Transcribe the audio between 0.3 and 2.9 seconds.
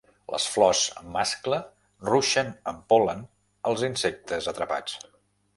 Les flors mascle ruixen amb